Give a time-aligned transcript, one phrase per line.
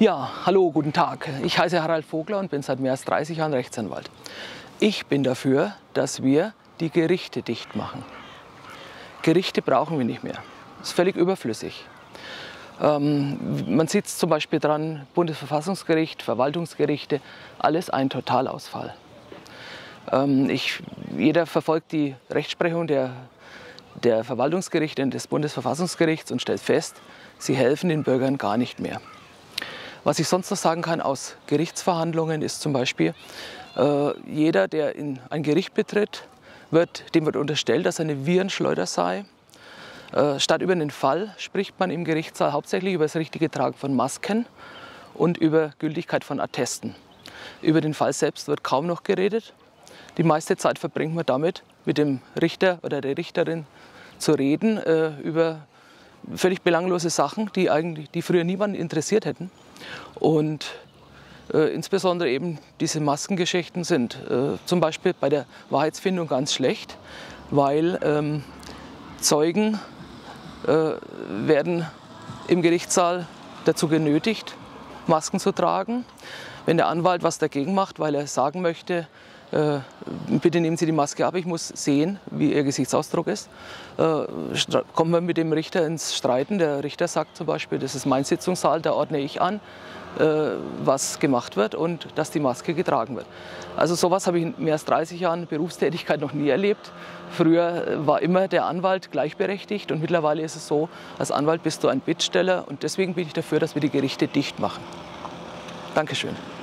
[0.00, 1.28] Ja, hallo, guten Tag.
[1.42, 4.08] Ich heiße Harald Vogler und bin seit mehr als 30 Jahren Rechtsanwalt.
[4.78, 8.04] Ich bin dafür, dass wir die Gerichte dicht machen.
[9.22, 10.36] Gerichte brauchen wir nicht mehr.
[10.78, 11.84] Das ist völlig überflüssig.
[12.80, 17.20] Ähm, man sieht es zum Beispiel dran, Bundesverfassungsgericht, Verwaltungsgerichte,
[17.58, 18.94] alles ein Totalausfall.
[20.12, 20.80] Ähm, ich,
[21.16, 23.10] jeder verfolgt die Rechtsprechung der,
[24.04, 26.94] der Verwaltungsgerichte und des Bundesverfassungsgerichts und stellt fest,
[27.38, 29.00] sie helfen den Bürgern gar nicht mehr.
[30.08, 33.14] Was ich sonst noch sagen kann aus Gerichtsverhandlungen ist zum Beispiel,
[33.76, 36.26] äh, jeder, der in ein Gericht betritt,
[36.70, 39.26] wird, dem wird unterstellt, dass er eine Virenschleuder sei.
[40.14, 43.94] Äh, statt über den Fall spricht man im Gerichtssaal hauptsächlich über das richtige Tragen von
[43.94, 44.46] Masken
[45.12, 46.94] und über Gültigkeit von Attesten.
[47.60, 49.52] Über den Fall selbst wird kaum noch geredet.
[50.16, 53.66] Die meiste Zeit verbringt man damit, mit dem Richter oder der Richterin
[54.16, 55.66] zu reden äh, über
[56.34, 59.50] völlig belanglose Sachen, die, eigentlich, die früher niemanden interessiert hätten.
[60.14, 60.66] Und
[61.52, 66.96] äh, insbesondere eben diese Maskengeschichten sind äh, zum Beispiel bei der Wahrheitsfindung ganz schlecht,
[67.50, 68.44] weil ähm,
[69.20, 69.78] Zeugen
[70.66, 70.92] äh,
[71.46, 71.86] werden
[72.48, 73.26] im Gerichtssaal
[73.64, 74.54] dazu genötigt,
[75.06, 76.04] Masken zu tragen.
[76.68, 79.06] Wenn der Anwalt was dagegen macht, weil er sagen möchte,
[79.52, 79.78] äh,
[80.28, 83.48] bitte nehmen Sie die Maske ab, ich muss sehen, wie Ihr Gesichtsausdruck ist.
[83.96, 84.26] Äh,
[84.94, 86.58] kommt man mit dem Richter ins Streiten.
[86.58, 89.60] Der Richter sagt zum Beispiel, das ist mein Sitzungssaal, da ordne ich an,
[90.18, 93.24] äh, was gemacht wird und dass die Maske getragen wird.
[93.78, 96.92] Also sowas habe ich in mehr als 30 Jahren Berufstätigkeit noch nie erlebt.
[97.30, 101.88] Früher war immer der Anwalt gleichberechtigt und mittlerweile ist es so, als Anwalt bist du
[101.88, 104.82] ein Bittsteller und deswegen bin ich dafür, dass wir die Gerichte dicht machen.
[105.94, 106.57] Dankeschön.